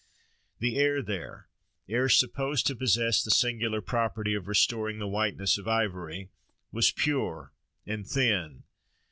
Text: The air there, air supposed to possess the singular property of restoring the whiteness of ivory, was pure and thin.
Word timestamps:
The 0.57 0.77
air 0.79 1.03
there, 1.03 1.47
air 1.87 2.09
supposed 2.09 2.65
to 2.65 2.75
possess 2.75 3.23
the 3.23 3.29
singular 3.29 3.81
property 3.81 4.33
of 4.33 4.47
restoring 4.47 4.97
the 4.97 5.07
whiteness 5.07 5.59
of 5.59 5.67
ivory, 5.67 6.31
was 6.71 6.89
pure 6.91 7.53
and 7.85 8.07
thin. 8.07 8.63